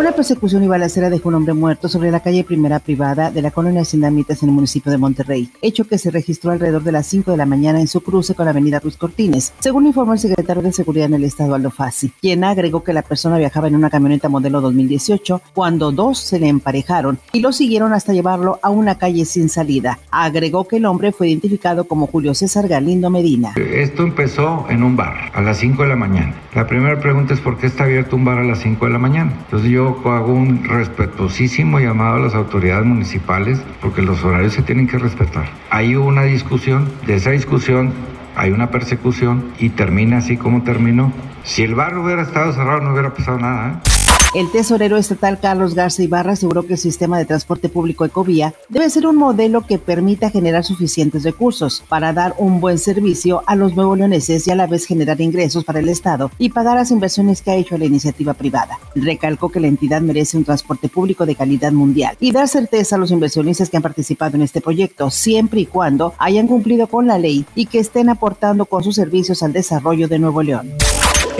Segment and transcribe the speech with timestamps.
[0.00, 3.50] Una persecución y balacera dejó un hombre muerto sobre la calle Primera Privada de la
[3.50, 7.32] colonia Sindamitas en el municipio de Monterrey, hecho que se registró alrededor de las 5
[7.32, 10.62] de la mañana en su cruce con la avenida Ruiz Cortines, según informó el secretario
[10.62, 13.90] de Seguridad en el Estado, Aldo Fassi, quien agregó que la persona viajaba en una
[13.90, 18.94] camioneta modelo 2018 cuando dos se le emparejaron y lo siguieron hasta llevarlo a una
[18.94, 19.98] calle sin salida.
[20.10, 23.52] Agregó que el hombre fue identificado como Julio César Galindo Medina.
[23.54, 26.34] Esto empezó en un bar a las 5 de la mañana.
[26.54, 28.98] La primera pregunta es por qué está abierto un bar a las 5 de la
[28.98, 29.34] mañana.
[29.44, 34.86] Entonces yo hago un respetuosísimo llamado a las autoridades municipales porque los horarios se tienen
[34.86, 35.46] que respetar.
[35.70, 37.92] Hay una discusión, de esa discusión
[38.36, 41.12] hay una persecución y termina así como terminó.
[41.42, 43.80] Si el bar hubiera estado cerrado no hubiera pasado nada.
[43.84, 43.89] ¿eh?
[44.32, 48.88] El tesorero estatal Carlos Garza Ibarra aseguró que el sistema de transporte público Ecovía debe
[48.88, 53.74] ser un modelo que permita generar suficientes recursos para dar un buen servicio a los
[53.74, 57.42] nuevos leoneses y a la vez generar ingresos para el Estado y pagar las inversiones
[57.42, 58.78] que ha hecho la iniciativa privada.
[58.94, 63.00] Recalcó que la entidad merece un transporte público de calidad mundial y dar certeza a
[63.00, 67.18] los inversionistas que han participado en este proyecto, siempre y cuando hayan cumplido con la
[67.18, 70.70] ley y que estén aportando con sus servicios al desarrollo de Nuevo León.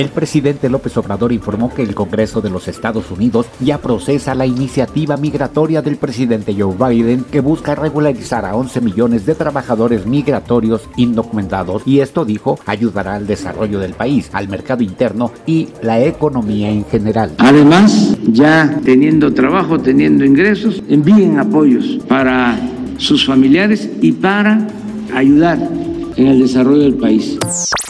[0.00, 4.46] El presidente López Obrador informó que el Congreso de los Estados Unidos ya procesa la
[4.46, 10.88] iniciativa migratoria del presidente Joe Biden que busca regularizar a 11 millones de trabajadores migratorios
[10.96, 16.70] indocumentados y esto dijo ayudará al desarrollo del país, al mercado interno y la economía
[16.70, 17.32] en general.
[17.36, 22.58] Además, ya teniendo trabajo, teniendo ingresos, envíen apoyos para
[22.96, 24.66] sus familiares y para
[25.12, 25.58] ayudar
[26.20, 27.38] en el desarrollo del país.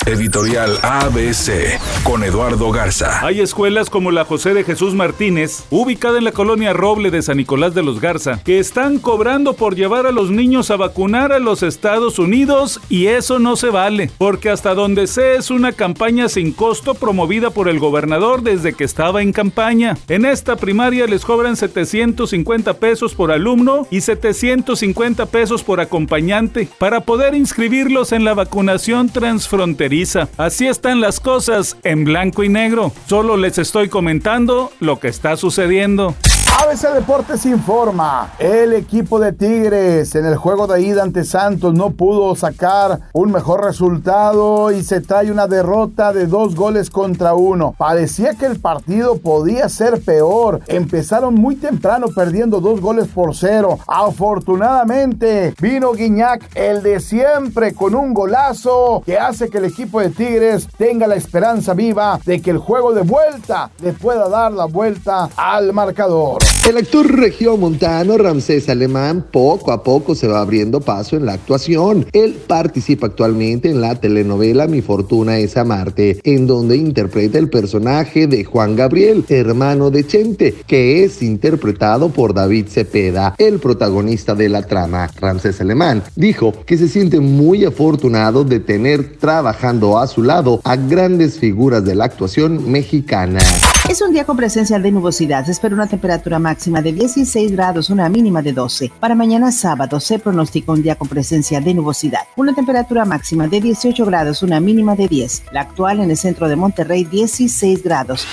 [0.06, 3.24] Editorial ABC con Eduardo Garza.
[3.24, 7.36] Hay escuelas como la José de Jesús Martínez, ubicada en la colonia Roble de San
[7.36, 11.38] Nicolás de los Garza, que están cobrando por llevar a los niños a vacunar a
[11.38, 16.28] los Estados Unidos y eso no se vale, porque hasta donde sé es una campaña
[16.28, 19.98] sin costo promovida por el gobernador desde que estaba en campaña.
[20.08, 27.00] En esta primaria les cobran 750 pesos por alumno y 750 pesos por acompañante para
[27.00, 32.92] poder inscribirlos en la vacunación transfronteriza Así están las cosas en blanco y negro.
[33.06, 36.14] Solo les estoy comentando lo que está sucediendo.
[36.58, 41.90] ABC Deportes informa, el equipo de Tigres en el juego de ida ante Santos no
[41.90, 47.74] pudo sacar un mejor resultado y se trae una derrota de dos goles contra uno.
[47.78, 50.60] Parecía que el partido podía ser peor.
[50.66, 53.78] Empezaron muy temprano perdiendo dos goles por cero.
[53.86, 60.10] Afortunadamente vino Guiñac, el de siempre, con un golazo que hace que el equipo de
[60.10, 64.64] Tigres tenga la esperanza viva de que el juego de vuelta le pueda dar la
[64.64, 66.39] vuelta al marcador.
[66.68, 72.06] El actor regiomontano Ramsés Alemán poco a poco se va abriendo paso en la actuación.
[72.12, 78.26] Él participa actualmente en la telenovela Mi fortuna es amarte, en donde interpreta el personaje
[78.28, 84.48] de Juan Gabriel, hermano de Chente, que es interpretado por David Cepeda, el protagonista de
[84.50, 85.10] la trama.
[85.18, 90.76] Ramsés Alemán dijo que se siente muy afortunado de tener trabajando a su lado a
[90.76, 93.40] grandes figuras de la actuación mexicana.
[93.88, 95.48] Es un día con presencia de nubosidad.
[95.50, 95.88] Espera una
[96.30, 98.92] temperatura máxima de 16 grados, una mínima de 12.
[99.00, 102.20] Para mañana sábado se pronostica un día con presencia de nubosidad.
[102.36, 105.44] Una temperatura máxima de 18 grados, una mínima de 10.
[105.50, 108.26] La actual en el centro de Monterrey, 16 grados.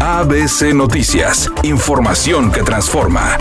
[0.00, 1.50] ABC Noticias.
[1.62, 3.36] Información que transforma.